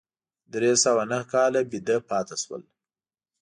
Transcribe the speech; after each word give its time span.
درې 0.53 0.71
سوه 0.83 1.03
نهه 1.11 1.25
کاله 1.33 1.59
ویده 1.71 1.97
پاتې 2.09 2.35
شول. 2.43 2.63